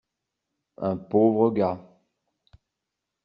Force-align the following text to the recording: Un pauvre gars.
Un 0.77 0.95
pauvre 0.97 1.51
gars. 1.53 1.79